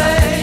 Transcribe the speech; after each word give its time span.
say. 0.00 0.39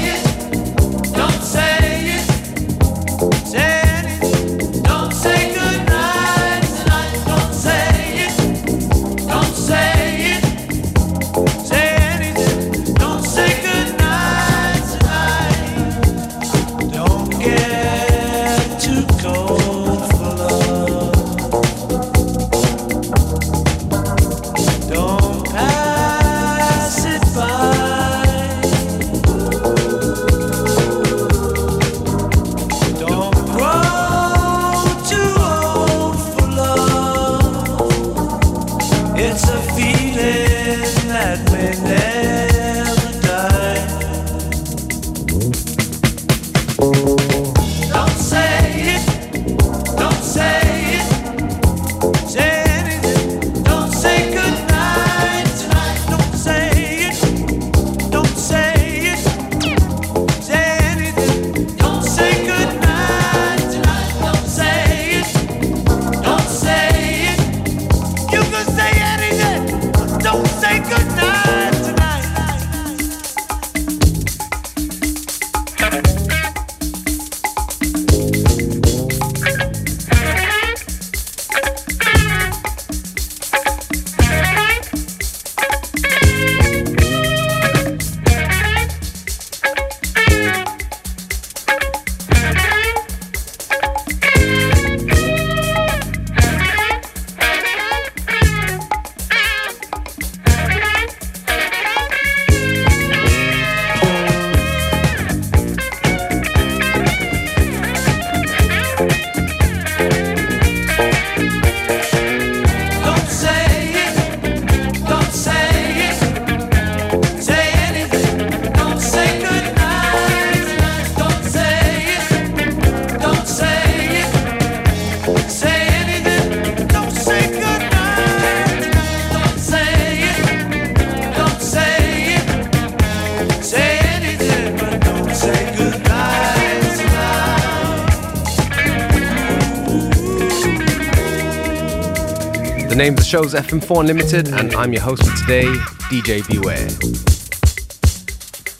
Name 143.07 143.13
of 143.13 143.19
the 143.19 143.25
show 143.25 143.41
is 143.41 143.53
FM4 143.53 144.01
Unlimited, 144.01 144.49
and 144.49 144.73
I'm 144.75 144.91
your 144.91 145.01
host 145.01 145.23
for 145.23 145.33
today, 145.37 145.63
DJ 146.09 146.45
Beware. 146.45 146.89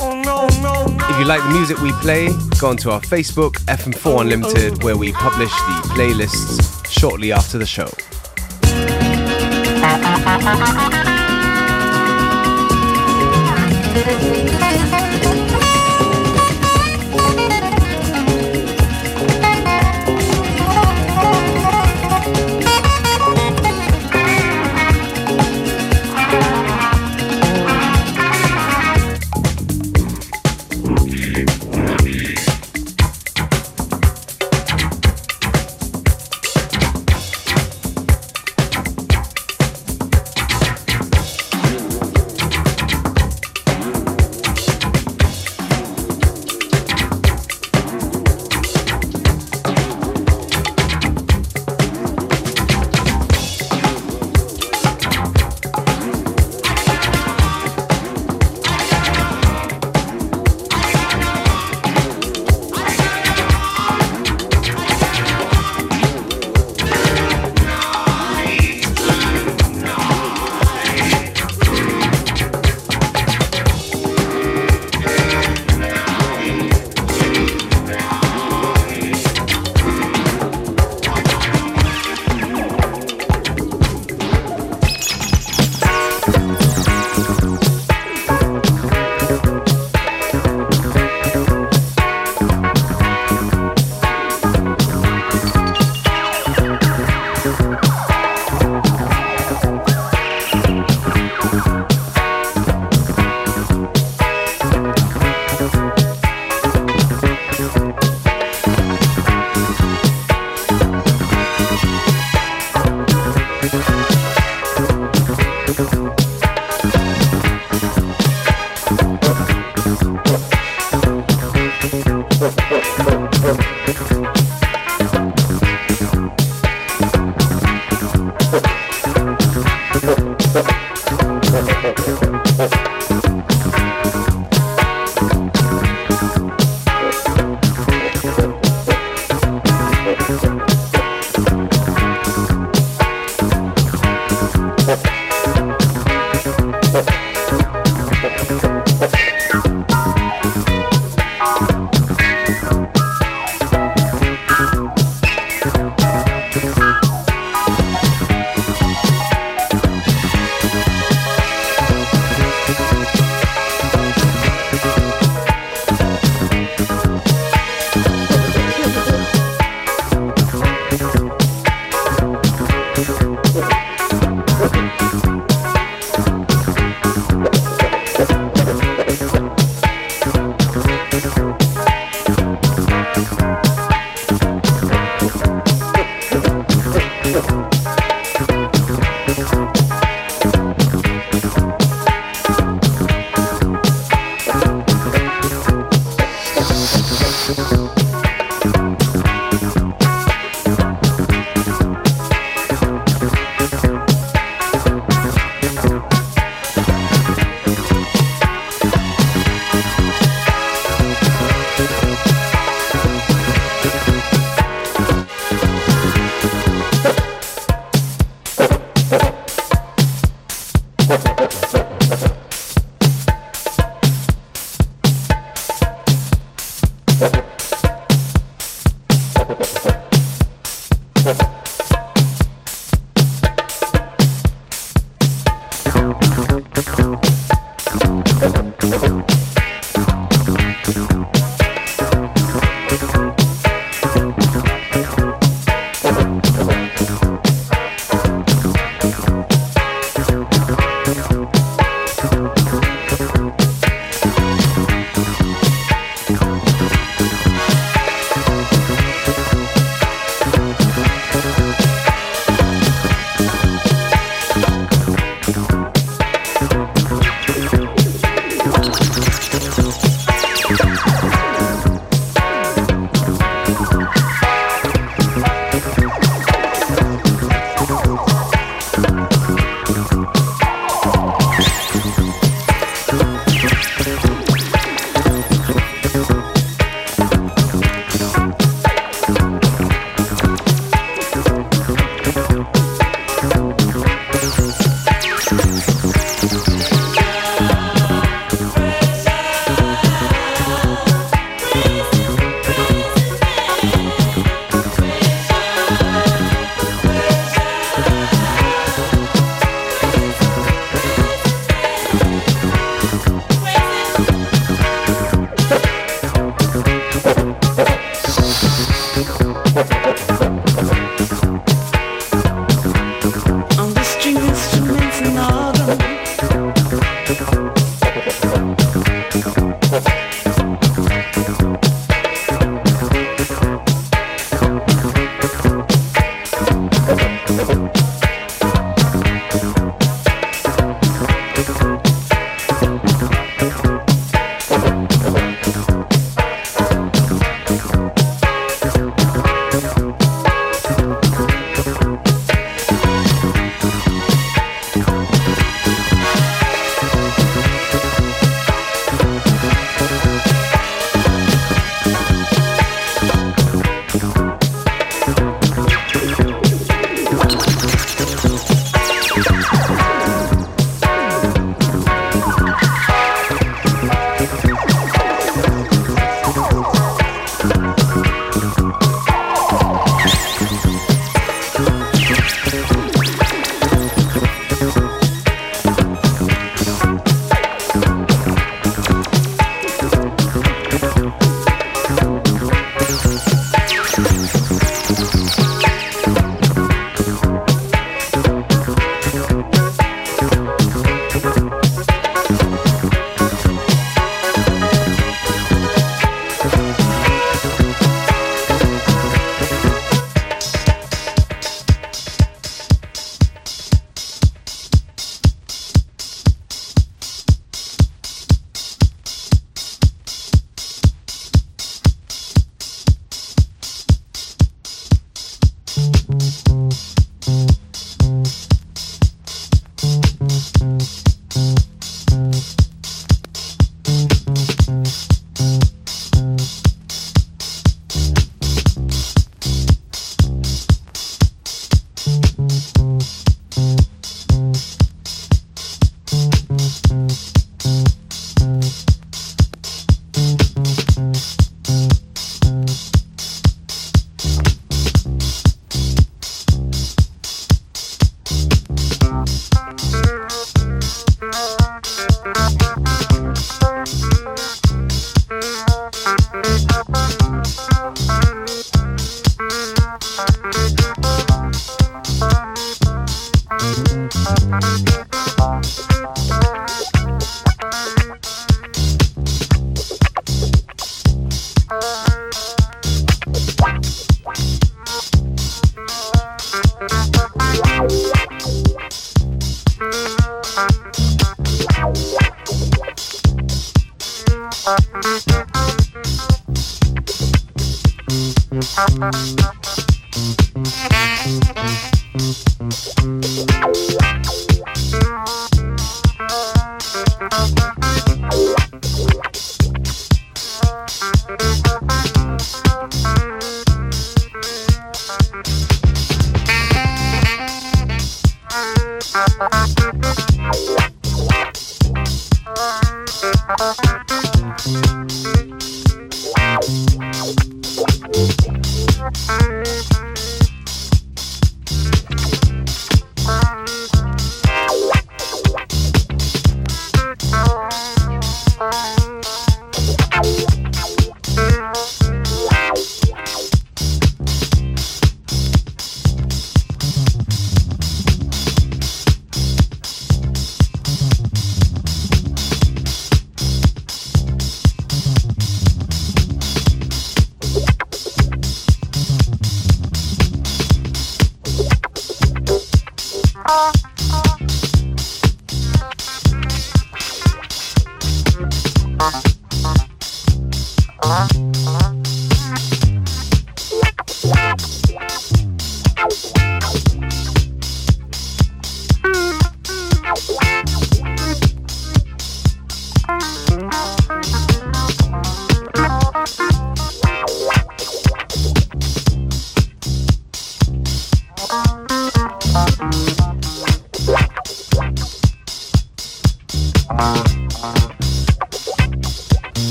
Oh, 0.00 0.96
if 1.10 1.20
you 1.20 1.24
like 1.26 1.40
the 1.44 1.50
music 1.50 1.80
we 1.80 1.92
play, 2.00 2.30
go 2.58 2.70
onto 2.70 2.90
our 2.90 3.00
Facebook, 3.02 3.52
FM4 3.66 4.22
Unlimited, 4.22 4.72
oh. 4.72 4.84
where 4.84 4.96
we 4.96 5.12
publish 5.12 5.50
the 5.50 5.90
playlists 5.94 6.90
shortly 6.90 7.30
after 7.30 7.56
the 7.56 7.66
show. 7.66 7.88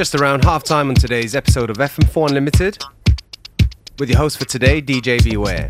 Just 0.00 0.14
around 0.14 0.42
half 0.42 0.64
time 0.64 0.88
on 0.88 0.94
today's 0.94 1.34
episode 1.34 1.68
of 1.68 1.76
FM4 1.76 2.28
Unlimited 2.28 2.82
with 3.98 4.08
your 4.08 4.16
host 4.16 4.38
for 4.38 4.46
today, 4.46 4.80
DJ 4.80 5.22
Beware. 5.22 5.68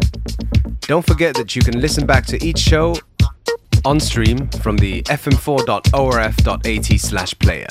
Don't 0.83 1.05
forget 1.05 1.35
that 1.35 1.57
you 1.57 1.63
can 1.63 1.81
listen 1.81 2.07
back 2.07 2.27
to 2.27 2.41
each 2.41 2.61
show 2.61 2.95
on 3.85 3.99
stream 3.99 4.47
from 4.63 4.77
the 4.77 5.03
fm4.orf.at 5.03 7.01
slash 7.01 7.37
player. 7.41 7.67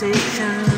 station 0.00 0.77